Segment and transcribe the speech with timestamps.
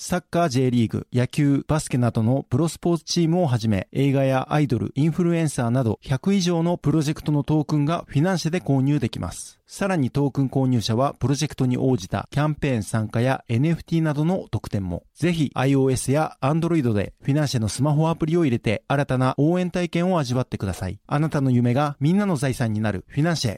[0.00, 9.58] サッカー J リーグ、野球、バスケなどのプロスポーツチームをはじめ、映画やアイドル、インフルエンサーなど100以上のプロジェクトのトークンがフィナンシェで購入できます。
[9.66, 15.02] さらにトークン購入者はプロジェクトに応じたキャンペーン参加や NFT などの特典も。
[15.16, 21.00] ぜひ iOS や Android でフィナンシェのスマホアプリを入れて新たな応援体験を味わってください。
[21.08, 23.56] あなたの夢がみんなの財産になるフィナンシェ。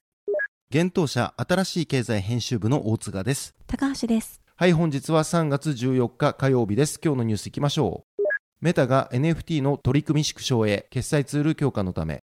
[0.70, 3.54] 現当社新しい経済編集部の大塚です。
[3.66, 4.39] 高橋です。
[4.60, 7.00] はい、本日は3月14日火曜日です。
[7.02, 8.22] 今日のニュースいきましょう。
[8.60, 12.22] メタが NFT の取り組み縮小へ決済ツール強化のため、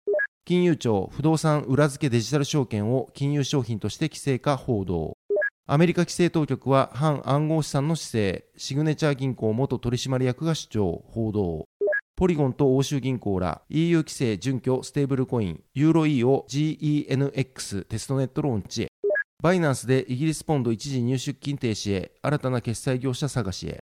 [0.47, 5.19] 金融庁不動産裏付けデジタル証券を金融商品として規制化報道。
[5.67, 11.67] アメリカ規制当局は反暗号資産の姿勢、シグネチャー銀行元取締役が主張、報道。
[12.17, 18.92] ポリゴンと欧州銀行ら EU 規制準拠ステーブルコイン、ユーロ E を GENX テストネットローンチへ。
[19.43, 23.81] バイナンスでイギリスポンド一時入出金停止へ、新たな決済業者探しへ。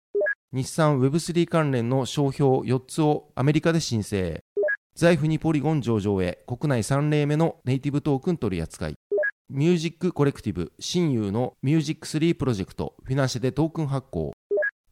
[0.53, 4.41] 日産 Web3 関連の商標4つをアメリカで申請。
[4.95, 8.95] Zaifにポリゴン上場へ、国内3例目のネイティブトークン取り扱い。
[9.51, 14.33] ミュージックコレクティブ、親友のミュージック3プロジェクト、フィナンシェでトークン発行。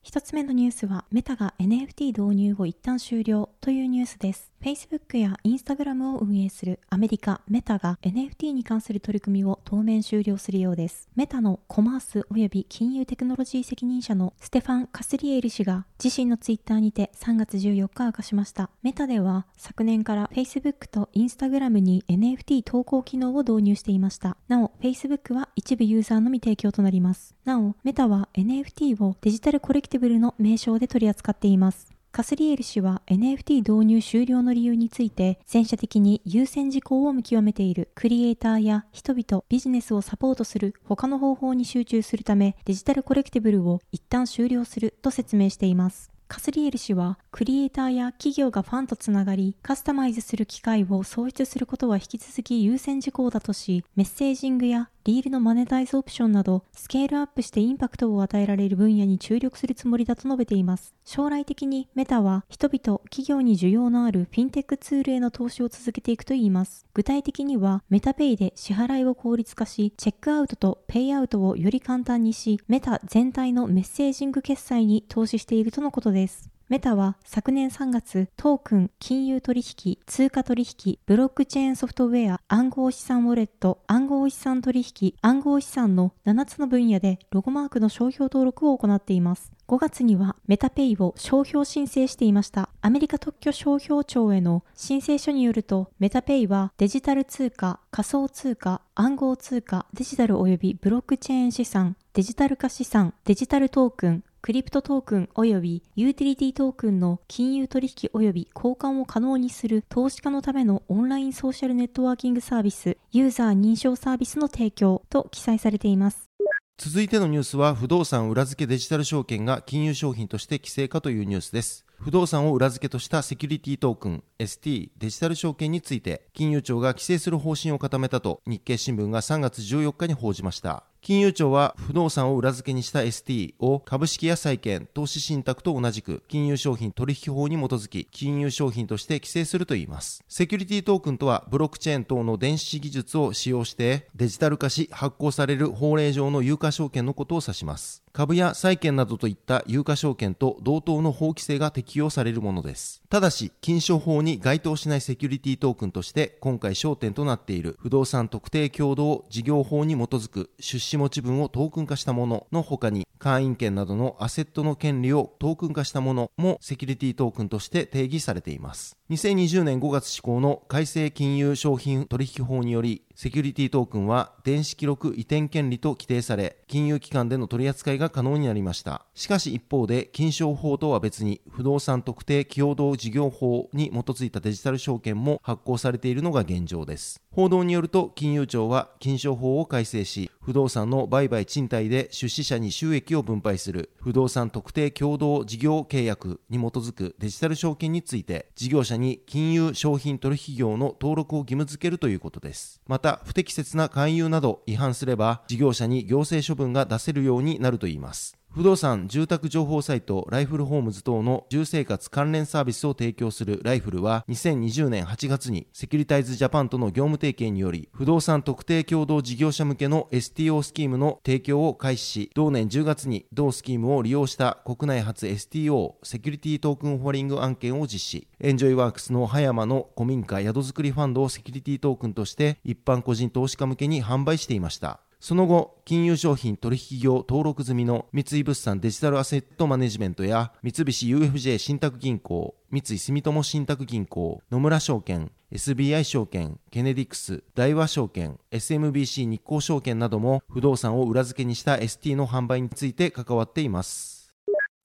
[0.09, 4.51] 一つ目のニュースは、メタが NFT 導入後一旦終了というニュースです。
[4.63, 11.09] Facebook や Instagram を運営するアメリカメタが NFT に関する取り組みを当面終了するようです。
[11.15, 18.71] メタのコマース及び金融テクノロジー責任者のステファン・カスリエール氏が自身のツイッターにて3月14日明かしました。
[18.83, 24.37] メタでは昨年から Facebook と Instagram に NFT 投稿機能を導入していました。
[24.49, 27.37] なお、Facebook は一部ユーザーのみ提供となります。
[27.45, 31.99] なお、メタは NFT をデジタルコレクティブルの名称で取り扱っています。
[32.11, 46.11] カスリエル氏は NFT 導入終了の理由について、全社的に優先事項を見極めているクリエイターや人々、ビジネスをサポートする他の方法に集中するため、デジタルコレクティブルを一旦終了すると説明しています。
[46.29, 60.95] カスリエル氏は、クリエイターや企業がファンとつながり、カスタマイズする機会を創出することは引き続き優先事項だとし、メッセージングやリールのマネタイズオプションなど、スケールアップしてインパクトを与えられる分野に注力するつもりだと述べています。
[61.07, 66.85] 将来的にメタは、人々、企業に需要のあるフィンテックツールへの投資を続けていくといいます。
[66.93, 76.51] 具体的には、メタペイで支払いを効率化し、チェックアウトとペイアウトをより簡単にし、メタ全体のメッセージング決済に投資しているとのことです。
[76.69, 89.51] メタは昨年3月、トークン、金融取引、通貨取引、ブロックチェーンソフトウェア、暗号資産ウォレット、暗号資産取引、暗号資産の7つの分野でロゴマークの商標登録を行っています。
[89.67, 92.69] 5月にはメタペイを商標申請していました。
[92.83, 116.31] アメリカ特許商標庁への申請書によると、メタペイはデジタル通貨、仮想通貨、暗号通貨、デジタル及びブロックチェーン資産、デジタル化資産、デジタルトークン、クリプトトークン及びユーティリティトークンの金融取引及び交換を可能にする投資家のためのオンラインソーシャルネットワーキングサービス、ユーザー認証サービスの提供と記載されています。
[116.79, 121.85] 続いてのニュースは不動産裏付けデジタル証券が金融商品として規制化というニュースです。
[121.99, 130.85] 不動産を裏付けとしたセキュリティトークン ST デジタル証券について金融庁が規制する方針を固めたと日経新聞が3月14日に報じました。
[131.01, 140.23] 金融庁は不動産を裏付けにした ST を株式や債券、投資信託と同じく金融商品取引法に基づき金融商品として規制するといいます。
[140.29, 148.03] セキュリティトークンとはブロックチェーン等の電子技術を使用してデジタル化し発行される法令上の有価証券のことを指します。
[148.19, 153.01] 株や債券などといった有価証券と同等の法規制が適用されるものです。
[153.09, 168.97] ただし、金商法に該当しないセキュリティトークンとして今回焦点となっている不動産特定共同事業法に基づく出資持ち分をトークン化したものの他に会員権などのアセットの権利をトークン化したものもセキュリティトークンとして定義されています。
[169.11, 179.07] 2020年5月施行の改正金融商品取引法により、セキュリティトークンは電子記録移転権利と規定され、金融機関での取り扱いが可能になりました。
[179.17, 187.21] しかし一方で、金賞法とは別に不動産特定共同事業法に基づいたデジタル証券も発行されているのが現状です。
[187.39, 202.81] 報道によると、金融庁は金商法を改正し、不動産の売買賃貸で出資者に収益を分配する不動産特定共同事業契約に基づくデジタル証券について、事業者に金融商品取引業の登録を義務付けるということです。
[202.89, 208.38] また、不適切な勧誘など違反すれば、事業者に行政処分が出せるようになるといいます。
[208.51, 228.29] 不動産住宅情報サイトライフルホームズ等の住生活関連サービスを提供するライフルは2020年8月にセキュリタイズジャパンとの業務提携により不動産特定共同事業者向けの STO スキームの提供を開始し同年10月に同スキームを利用した国内初 STO セキュリティトークンオファリング案件を実施。
[228.41, 235.01] エンジョイワークスの葉山の古民家宿作りファンドをセキュリティトークンとして一般個人投資家向けに販売していました。
[235.21, 254.33] その後、金融商品取引業登録済みの三井物産デジタルアセットマネジメントや三菱 UFJ 信託銀行、三井住友信託銀行、野村証券、SBI 証券、ケネディクス、大和証券、SMBC 日興証券なども不動産を裏付けにした ST の販売について関わっています。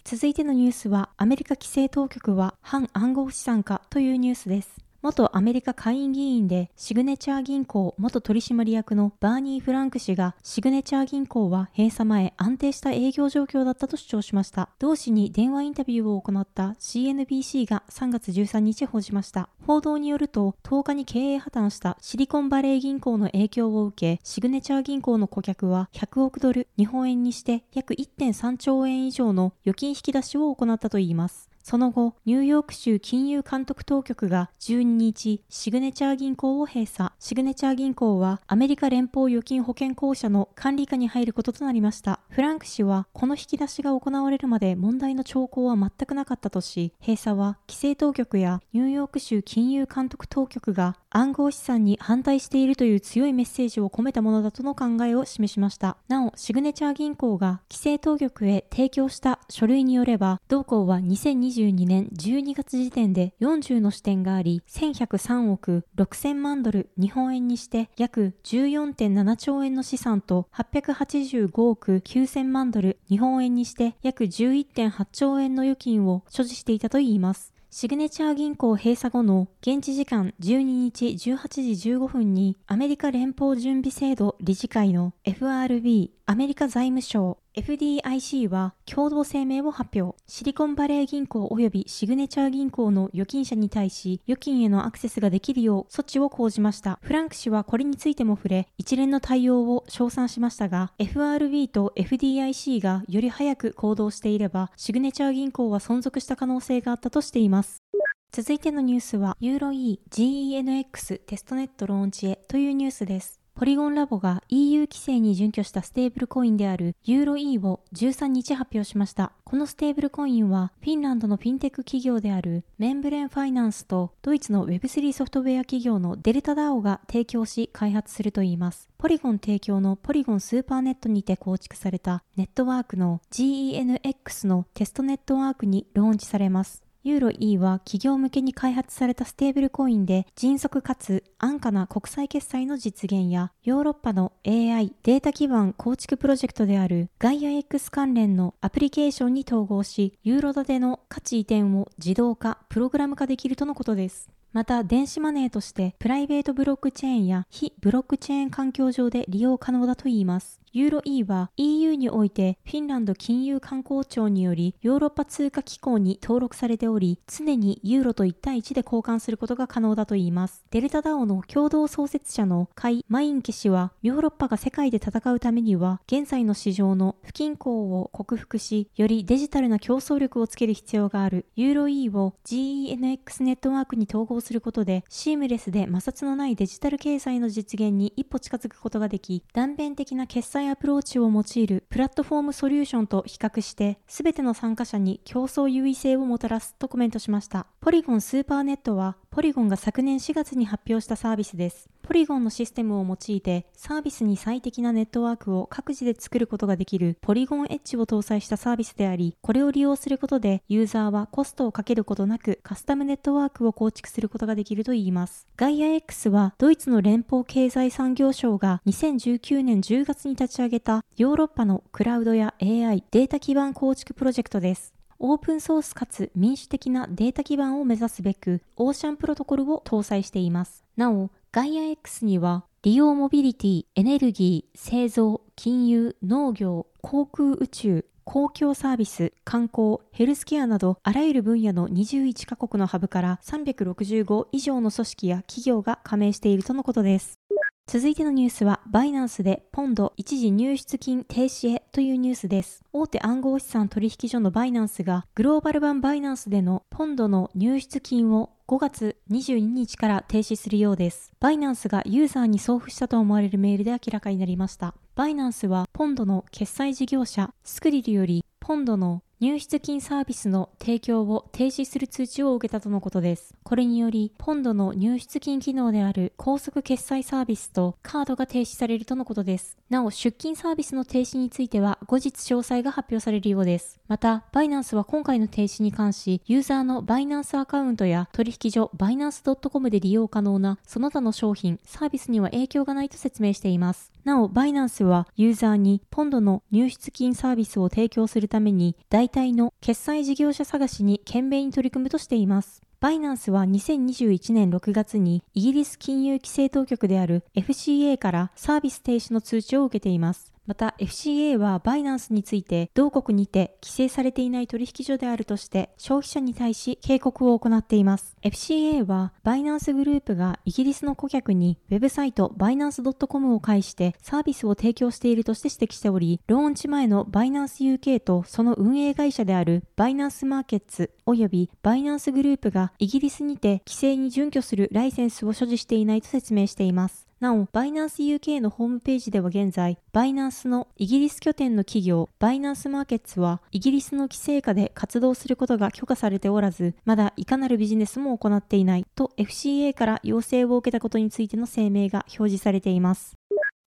[0.04, 4.84] 続いてのニュースは、アメリカ規制当局は反暗号資産化というニュースです。
[5.04, 14.70] 元アメリカ下院議員でシグネチャー銀行元取締役のバーニー・フランク氏がシグネチャー銀行は閉鎖前安定した営業状況だったと主張しました。
[14.80, 19.50] 同氏に電話インタビューを行った CNBC が3月13日報じました。
[19.68, 31.53] 報道によると10日に経営破綻したシリコンバレー銀行の影響を受けシグネチャー銀行の顧客は100億ドル日本円にして約1.3兆円以上の預金引き出しを行ったといいます。
[31.64, 37.12] その後、ニューヨーク州金融監督当局が12日、シグネチャー銀行を閉鎖。
[37.20, 42.20] シグネチャー銀行はアメリカ連邦預金保険公社の管理下に入ることとなりました。
[42.28, 55.96] フランク氏は、この引き出しが行われるまで問題の兆候は全くなかったとし、閉鎖は規制当局やニューヨーク州金融監督当局が暗号資産に反対しているという強いメッセージを込めたものだとの考えを示しました。
[56.10, 77.54] なお、シグネチャー銀行が規制当局へ提供した書類によれば、同行は2020 2022年12月時点で40の支店があり、1103億6000万ドル日本円にして約14.7兆円の資産と885億9000万ドル日本円にして約11.8兆円の預金を所持していたといいます。
[77.76, 90.18] シグネチャー銀行閉鎖後の現地時間12日18時15分にアメリカ連邦準備制度理事会の FRB アメリカ財務省 FDIC は共同声明を発表。
[90.28, 96.98] シリコンバレー銀行及びシグネチャー銀行の預金者に対し、預金へのアクセスができるよう措置を講じました。
[97.04, 107.84] フランク氏はこれについても触れ、一連の対応を称賛しましたが、FRB と FDIC がより早く行動していれば、シグネチャー銀行は存続した可能性があったとしています。
[108.32, 113.43] 続いてのニュースは、 EUROe GENX テストネットローンチへというニュースです。
[113.56, 119.32] ポリゴンラボが EU 規制に準拠したステーブルコインであるユーロ E を13日発表しました。
[119.44, 128.90] このステーブルコインはフィンランドのフィンテック企業であるメンブレンファイナンスとドイツの Web3 ソフトウェア企業のデルタ DAO が提供し開発するといいます。
[128.98, 136.83] ポリゴン提供のポリゴンスーパーネットにて構築されたネットワークの GENX のテストネットワークにローンチされます。
[137.06, 154.30] ユーロ E は企業向けに開発されたステーブルコインで迅速かつ安価な国際決済の実現やヨーロッパの AI データ基盤構築プロジェクトであるガイア X 関連のアプリケーションに統合しユーロ建ての価値移転を自動化、プログラム化できるとのことです。
[154.54, 160.63] また、電子マネーとしてプライベートブロックチェーンや非ブロックチェーン環境上で利用可能だといいます。
[160.76, 170.66] ユーロ E は EU においてフィンランド金融観光庁によりヨーロッパ通貨機構に登録されており、常にユーロと1対1で交換することが可能だといいます。
[170.72, 181.46] デルタダオの共同創設者のカイ・マインケ氏は、ヨーロッパが世界で戦うためには、現在の市場の不均衡を克服し、よりデジタルな競争力をつける必要がある。
[181.56, 197.68] ユーロ E を GENX ネットワークに統合することで、シームレスで摩擦のないデジタル経済の実現に一歩近づくことができ、断片的な決済アプローチを用いるプラットフォームソリューションと比較して、すべての参加者に競争優位性をもたらすとコメントしました。
[197.82, 201.90] ポリゴンスーパーネットは、ポリゴンが昨年4月に発表したサービスです。
[202.04, 215.48] ポリゴンのシステムを用いてサービスに最適なネットワークを各自で作ることができるポリゴンエッジを搭載したサービスであり、これを利用することでユーザーはコストをかけることなくカスタムネットワークを構築することができるといいます。
[215.58, 224.94] ガイア X はドイツの連邦経済産業省が2019年10月に立ち上げたヨーロッパのクラウドや AI データ基盤構築プロジェクトです。
[225.26, 230.84] オープンソースかつ民主的なデータ基盤を目指すべく、オーシャンプロトコルを搭載しています。
[230.98, 247.40] なお、ガイア X には、利用モビリティ、エネルギー、製造、金融、農業、航空宇宙、公共サービス、観光、ヘルスケアなどあらゆる分野の21カ国のハブから365以上の組織や企業が加盟しているとのことです。
[247.86, 252.82] 続いてのニュースは、バイナンスでポンド一時入出金停止へというニュースです。
[252.94, 261.34] 大手暗号資産取引所のバイナンスが、グローバル版バイナンスでのポンドの入出金を5月22日から停止するようです。
[261.42, 264.96] バイナンスがユーザーに送付したと思われるメールで明らかになりました。
[265.16, 273.54] バイナンスはポンドの決済事業者スクリルよりポンドの入出金サービスの提供を停止する通知を受けたとのことです。
[273.62, 279.76] これにより、ポンドの入出金機能である高速決済サービスとカードが停止されるとのことです。
[279.90, 284.00] なお、出金サービスの停止については後日詳細が発表されるようです。
[284.08, 294.13] また、バイナンスは今回の停止に関し、ユーザーのバイナンスアカウントや取引所バイナンス .com で利用可能なその他の商品、サービスには影響がないと説明しています。
[294.24, 302.82] なお、バイナンスはユーザーにポンドの入出金サービスを提供するために代替の決済事業者探しに懸命に取り組むとしています。
[303.02, 310.53] バイナンスは2021年6月にイギリス金融規制当局である FCA からサービス停止の通知を受けています。
[310.66, 318.36] また FCA はバイナンスについて同国にて規制されていない取引所であるとして消費者に対し警告を行っています。
[318.44, 337.28] FCA はバイナンスグループがイギリスの顧客にウェブサイトバイナンス .com を介してサービスを提供しているとして指摘しており、ローンチ前のバイナンス UK とその運営会社であるバイナンスマーケッツ及びバイナンスグループがイギリスにて規制に準拠するライセンスを所持していないと説明しています。
[337.44, 353.36] なお、バイナンス UK のホームページでは現在、バイナンスのイギリス拠点の企業、バイナンスマーケッツは、イギリスの規制下で活動することが許可されておらず、まだいかなるビジネスも行っていないと FCA から要請を受けたことについての声明が表示されています。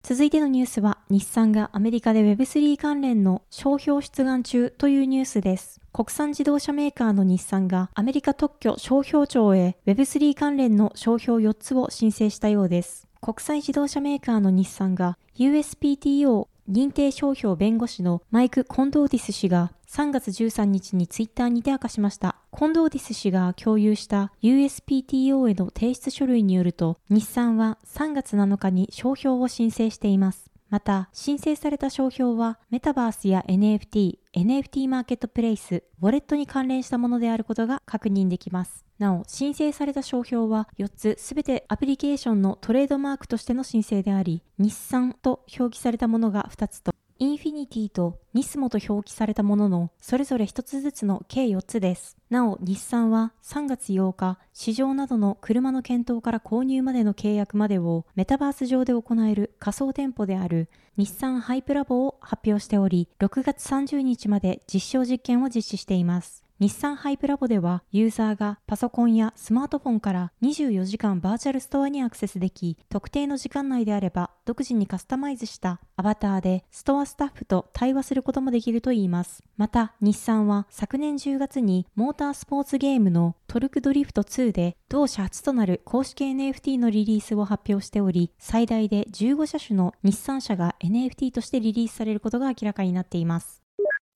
[0.03, 5.81] 続いてのニュースは、日産がアメリカで Web3 関連の商標出願中というニュースです。
[5.91, 13.06] 国産自動車メーカーの日産がアメリカ特許商標庁へ Web3 関連の商標4つを申請したようです。
[13.21, 22.35] 国際自動車メーカーの日産が USPTO 認定商標弁護士のマイク・コンドーディス氏が3月13日にツイッターにて明かしました。
[22.51, 30.51] コンドーディス氏が共有した USPTO への提出書類によると、日産は3月7日に商標を申請しています。
[30.69, 38.85] また、申請された商標は、メタバースや NFT、NFT マーケットプレイス、ウォレットに関連したものであることが確認できます。
[38.99, 52.15] なお、申請された商標は4つすべてアプリケーションのトレードマークとしての申請であり、日産と表記されたものが2つと、インフィニティとニスモと表記されたものの、それぞれ1つずつの計4つです。
[52.29, 66.46] なお、日産は3月8日、市場などの車の検討から購入までの契約までをメタバース上で行える仮想店舗である日産ハイプラボを発表しており、6月30日まで実証実験を実施しています。
[66.59, 79.43] 日産ハイプラボではユーザーがパソコンやスマートフォンから24時間バーチャルストアにアクセスでき、特定の時間内であれば独自にカスタマイズしたアバターでストアスタッフと対話することもできるといいます。
[79.55, 93.66] また、日産は昨年10月にモータースポーツゲームのトルクドリフト2で同社初となる公式 NFT のリリースを発表しており、最大で15車種の日産車が NFT としてリリースされることが明らかになっています。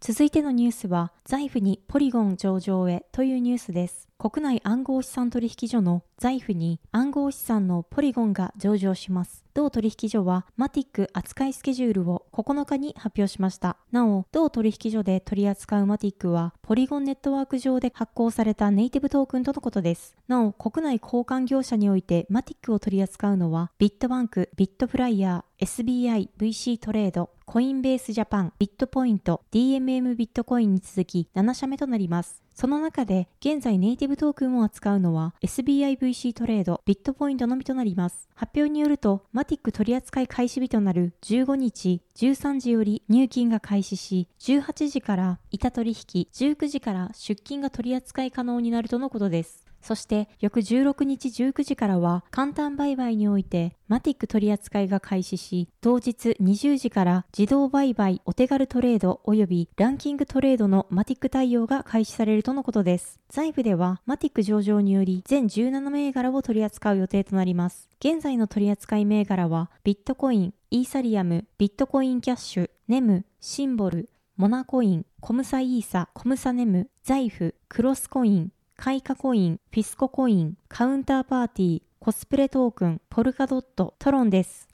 [0.04, 4.10] 続いてのニュースは、財布にポリゴン上場へというニュースです。
[4.18, 9.44] 国内暗号資産取引所の財布に暗号資産のポリゴンが上場します。
[9.54, 13.78] 同取引所はマティック扱いスケジュールを9日に発表しました。
[13.92, 20.16] なお、同取引所で取り扱うマティックはポリゴンネットワーク上で発行されたネイティブトークンとのことです。
[20.28, 32.42] なお、国内交換業者においてマティックを取り扱うのはビットバンク、ビットフライヤー、SBI、VC トレード、コインベースジャパン、ビットポイント、DMM ビットコインに続き7社目となります。
[32.56, 38.28] その中で現在ネイティブトークンを扱うのは SBIVC トレード、ビットポイントのみとなります。
[38.34, 49.71] 発表によると、マティック取扱い開始日となる15日13時より入金が開始し、18時から板取引、19時から出金が取扱い可能になるとのことです。
[49.82, 63.20] そして翌16日19時からは簡単売買においてマティック取扱いが開始し、当日20時から自動売買お手軽トレード及びランキングトレードのマティック対応が開始されるとのことです。
[63.30, 67.90] 財布ではマティック上場により全17銘柄を取り扱う予定となります。
[68.00, 78.52] 現在の取扱い銘柄はビットコイン、イーサリアム、ビットコインキャッシュ、ネム、シンボル、モナコイン、コムサイーサ、コムサネム、財布、クロスコイン、
[78.84, 84.71] カイカコイン、フィスココイン、カウンターパーティー、コスプレトークン、ポルカドット、トロンです。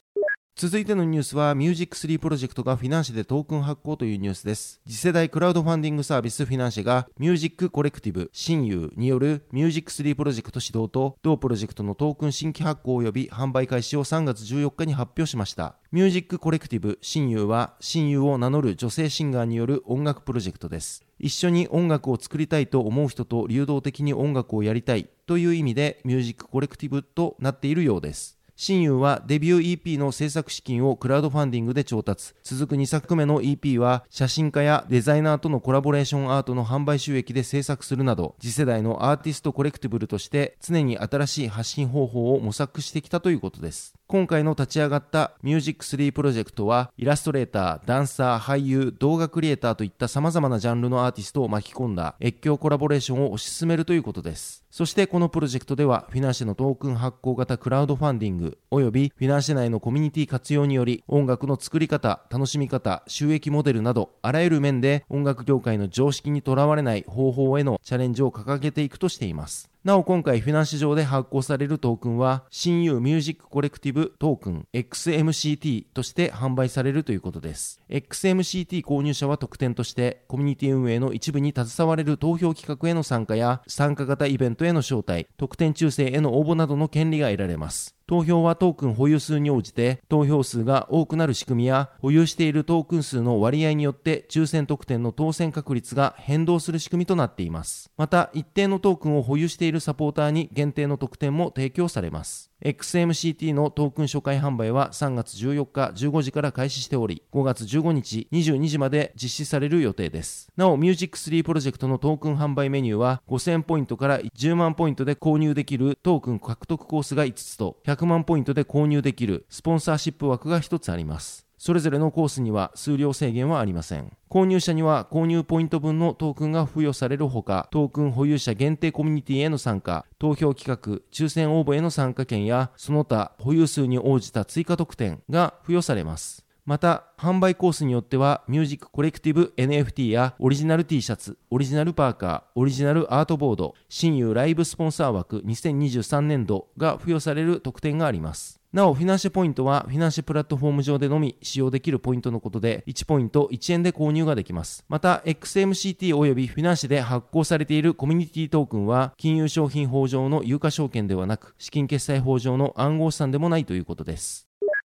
[0.58, 4.80] 続いてのニュースは、ミュージック3プロジェクトがフィナンシェでトークン発行というニュースです。
[4.88, 15.76] 次世代クラウドファンディングサービスフィナンシェが、ミュージックコレクティブ、親友によるミュージック3プロジェクト始動と、同プロジェクトのトークン新規発行及び販売開始を3月14日に発表しました。
[15.92, 21.04] ミュージックコレクティブ、親友は、親友を名乗る女性シンガーによる音楽プロジェクトです。
[21.20, 28.37] 一緒に音楽を作りたいと思う人と流動的に音楽をやりたいという意味で、ミュージックコレクティブとなっているようです。
[28.60, 32.34] 親友はデビュー EP の制作資金をクラウドファンディングで調達。
[32.42, 43.94] 続く2作目の EP は写真家やデザイナーとのコラボレーションアートの販売収益で制作するなど、次世代のアーティストコレクティブルとして常に新しい発信方法を模索してきたということです。
[44.08, 54.64] 今回の立ち上がったミュージック3プロジェクトは、イラストレーター、ダンサー、俳優、動画クリエイターといった様々なジャンルのアーティストを巻き込んだ越境コラボレーションを推し進めるということです。
[54.78, 69.68] そしてこのプロジェクトでは、フィナンシェのトークン発行型クラウドファンディング、及びフィナンシェ内のコミュニティ活用により、音楽の作り方、楽しみ方、収益モデルなど、あらゆる面で音楽業界の常識にとらわれない方法へのチャレンジを掲げていくとしています。
[69.84, 77.80] なお今回フィナンシ上で発行されるトークンは、新友ミュージックコレクティブトークン XMCT として販売されるということです。
[77.88, 87.97] XMCT 購入者は特典として、コミュニティ運営の一部に携われる投票企画への参加や、参加型イベントへの招待、特典抽選への応募などの権利が得られます。
[88.08, 97.90] 投票はトークン保有数に応じて投票数が多くなる仕組みや保有しているトークン数の割合によって抽選特典の当選確率が変動する仕組みとなっています。
[97.98, 102.47] また一定のトークンを保有しているサポーターに限定の特典も提供されます。
[102.64, 110.50] XMCT のトークン初回販売は3月14日15時から開始しており、5月15日22時まで実施される予定です。
[110.56, 121.47] なお、ミュージック3プロジェクトのトークン販売メニューは5000ポイントから10万ポイントで購入できるトークン獲得コースが5つと100万ポイントで購入できるスポンサーシップ枠が1つあります。
[121.58, 124.16] それぞれのコースには数量制限はありません。
[124.30, 136.48] 購入者には購入ポイント分のトークンが付与されるほか、トークン保有者限定コミュニティへの参加、投票企画、抽選応募への参加権や、その他保有数に応じた追加特典が付与されます。
[136.68, 148.60] また、販売コースによっては、ミュージックコレクティブ NFT やオリジナル T シャツ、オリジナルパーカー、オリジナルアートボード、新友ライブスポンサー枠2023年度が付与される特典があります。
[148.70, 154.84] なお、フィナンシェポイントは、フィナンシェプラットフォーム上でのみ使用できるポイントのことで、1ポイント1円で購入ができます。
[154.90, 164.47] また、XMCT 及びフィナンシェで発行されているコミュニティトークンは、金融商品法上の有価証券ではなく、資金決済法上の暗号資産でもないということです。